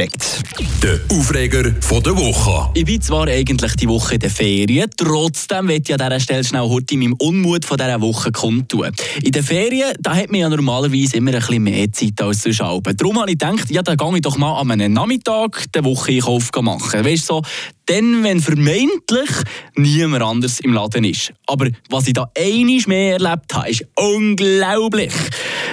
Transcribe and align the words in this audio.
aufgeregt. 0.00 0.42
Der 0.82 1.00
Aufreger 1.10 1.74
von 1.80 2.02
der 2.02 2.16
Woche. 2.16 2.70
Ich 2.74 2.84
bin 2.84 3.00
zwar 3.00 3.28
eigentlich 3.28 3.76
die 3.76 3.88
Woche 3.88 4.14
in 4.14 4.20
der 4.20 4.30
Ferien, 4.30 4.88
trotzdem 4.96 5.68
will 5.68 5.82
ich 5.84 5.92
an 5.92 5.98
dieser 5.98 6.20
Stelle 6.20 6.44
schnell 6.44 6.62
heute 6.62 6.96
meinem 6.96 7.14
Unmut 7.14 7.64
von 7.64 7.76
dieser 7.76 8.00
Woche 8.00 8.32
kundtun. 8.32 8.90
In 9.22 9.32
den 9.32 9.42
Ferien 9.42 9.92
da 10.00 10.14
hat 10.14 10.30
man 10.30 10.40
ja 10.40 10.48
normalerweise 10.48 11.16
immer 11.16 11.32
ein 11.32 11.38
bisschen 11.38 11.62
mehr 11.62 11.92
Zeit 11.92 12.20
als 12.20 12.42
zu 12.42 12.64
Alpen. 12.64 12.96
Darum 12.96 13.20
habe 13.20 13.30
ich 13.30 13.38
gedacht, 13.38 13.70
ja, 13.70 13.82
dann 13.82 13.96
gehe 13.96 14.16
ich 14.16 14.22
doch 14.22 14.38
mal 14.38 14.60
an 14.60 14.70
einem 14.70 14.92
Nachmittag 14.92 15.70
den 15.72 15.84
Woche-Einkauf 15.84 16.50
machen. 16.62 17.04
Weißt 17.04 17.28
du, 17.28 17.34
so, 17.34 17.42
dann, 17.90 18.22
wenn 18.22 18.40
vermeintlich 18.40 19.30
niemand 19.74 20.22
anders 20.22 20.60
im 20.60 20.72
Laden 20.72 21.02
ist. 21.02 21.32
Aber 21.46 21.68
was 21.88 22.06
ich 22.06 22.12
da 22.12 22.30
einiges 22.38 22.86
mehr 22.86 23.14
erlebt 23.14 23.52
habe, 23.52 23.68
ist 23.68 23.84
unglaublich. 23.96 25.12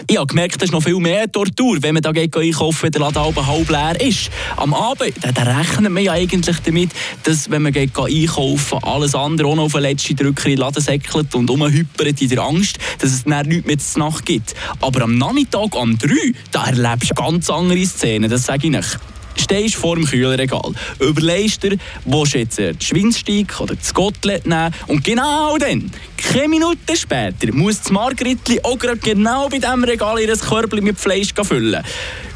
Ich 0.09 0.17
habe 0.17 0.25
gemerkt, 0.25 0.55
das 0.55 0.69
ist 0.69 0.71
noch 0.71 0.81
viel 0.81 0.99
mehr 0.99 1.31
Tortur, 1.31 1.77
wenn 1.81 1.93
man 1.93 2.01
da 2.01 2.11
geht 2.11 2.35
einkaufen, 2.35 2.83
wenn 2.83 2.91
der 2.91 3.01
Laden 3.01 3.47
halb 3.47 3.69
leer 3.69 4.01
ist. 4.01 4.31
Am 4.55 4.73
Abend, 4.73 5.13
da, 5.21 5.43
rechnet 5.43 5.91
man 5.91 6.03
ja 6.03 6.13
eigentlich 6.13 6.57
damit, 6.65 6.89
dass, 7.23 7.51
wenn 7.51 7.61
man 7.61 7.71
geht 7.71 7.91
einkaufen, 7.95 8.79
alles 8.81 9.13
andere 9.13 9.47
auch 9.47 9.55
noch 9.55 9.65
auf 9.65 9.73
den 9.73 9.81
letzten 9.81 10.15
Drücker 10.15 10.45
in 10.45 10.55
den 10.55 10.59
Laden 10.59 10.81
säckelt 10.81 11.35
und 11.35 11.49
rumhüppert 11.49 12.19
in 12.19 12.29
der 12.29 12.39
Angst, 12.39 12.79
dass 12.97 13.11
es 13.11 13.25
dann 13.25 13.47
nichts 13.47 13.67
mehr 13.67 13.77
zur 13.77 13.99
Nacht 13.99 14.25
gibt. 14.25 14.55
Aber 14.81 15.03
am 15.03 15.17
Nachmittag, 15.17 15.75
um 15.75 15.97
3, 15.97 16.09
da 16.51 16.65
erlebst 16.65 17.11
du 17.11 17.15
ganz 17.15 17.49
andere 17.49 17.85
Szenen, 17.85 18.29
das 18.29 18.45
sage 18.45 18.67
ich 18.67 18.71
nicht 18.71 18.97
stehst 19.39 19.75
vor 19.75 19.95
dem 19.95 20.05
Kühlregal, 20.05 20.73
überlegst 20.99 21.63
dir, 21.63 21.77
willst 22.05 22.33
du 22.33 22.39
jetzt 22.39 22.57
den 22.57 22.79
Schweinsteig 22.79 23.59
oder 23.59 23.75
das 23.75 23.93
Gottlet 23.93 24.45
nehmen 24.45 24.73
und 24.87 25.03
genau 25.03 25.57
dann, 25.57 25.91
keine 26.17 26.49
Minute 26.49 26.95
später, 26.95 27.53
muss 27.53 27.79
das 27.79 27.91
Margritli 27.91 28.59
auch 28.63 28.77
genau 29.01 29.49
bei 29.49 29.59
diesem 29.59 29.83
Regal 29.83 30.19
ihr 30.19 30.35
Körbchen 30.35 30.83
mit 30.83 30.99
Fleisch 30.99 31.33
füllen. 31.43 31.83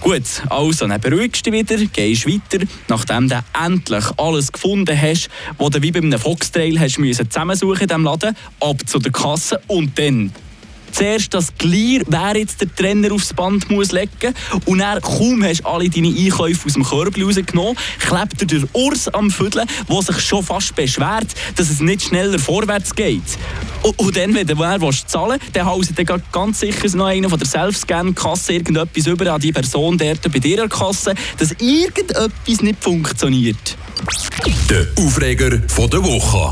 Gut, 0.02 0.24
also, 0.50 0.88
dann 0.88 1.00
beruhigst 1.00 1.46
du 1.46 1.52
dich 1.52 1.70
wieder, 1.70 1.86
gehst 1.94 2.28
weiter, 2.28 2.66
nachdem 2.88 3.30
du 3.30 3.44
endlich 3.64 4.06
alles 4.18 4.52
gefunden 4.52 5.00
hast, 5.00 5.30
was 5.58 5.70
du 5.70 5.82
wie 5.82 5.92
bei 5.92 6.00
einem 6.00 6.18
Foxtrail 6.18 6.80
hast 6.80 6.98
müssen 6.98 7.30
zusammensuchen 7.30 7.82
in 7.82 7.88
diesem 7.88 8.04
Laden, 8.04 8.36
ab 8.60 8.78
zu 8.86 8.98
der 8.98 9.12
Kasse 9.12 9.62
und 9.68 9.98
dann 10.00 10.32
zuerst 11.02 11.34
das 11.34 11.48
Glier, 11.58 12.04
wer 12.08 12.38
jetzt 12.38 12.62
der 12.62 12.76
Trainer 12.76 13.12
aufs 13.12 13.34
Band 13.34 13.72
muss 13.72 13.92
legen 13.92 14.36
und 14.66 14.80
dann 14.80 15.02
kaum 15.02 15.44
hast 15.44 15.62
du 15.62 15.68
alle 15.68 15.90
deine 15.90 16.10
Einkäufe 16.10 16.68
aus 16.68 16.74
dem 16.74 16.84
Körbchen 16.84 17.24
rausgenommen, 17.24 17.76
klebt 17.98 18.40
dir 18.40 18.46
der 18.46 18.70
Urs 18.74 19.08
am 19.08 19.32
Viertel, 19.32 19.66
der 19.90 20.02
sich 20.04 20.20
schon 20.20 20.44
fast 20.44 20.76
beschwert, 20.76 21.26
dass 21.56 21.72
es 21.72 21.80
nicht 21.80 22.04
schneller 22.04 22.38
vorwärts 22.38 22.94
geht. 22.94 23.24
Und, 23.82 23.98
und 23.98 24.16
dann, 24.16 24.36
wenn 24.36 24.46
du 24.46 24.60
willst, 24.60 25.10
zahlen 25.10 25.40
willst, 25.40 25.56
dann 25.56 25.66
hauset 25.66 25.98
dann 25.98 26.22
ganz 26.32 26.60
sicher 26.60 26.96
noch 26.96 27.08
einer 27.08 27.30
von 27.30 27.40
der 27.40 27.48
Self-Scan-Kasse 27.48 28.54
irgendetwas 28.54 29.08
über 29.08 29.34
an 29.34 29.42
die 29.42 29.52
Person 29.52 29.98
dort 29.98 30.32
bei 30.32 30.38
dir 30.38 30.68
Kasse, 30.70 31.16
dass 31.40 31.52
irgendetwas 31.54 32.62
nicht 32.62 32.84
funktioniert. 32.84 33.76
Der 34.70 34.88
Aufreger 35.04 35.60
von 35.68 35.90
der 35.90 36.04
Woche. 36.04 36.38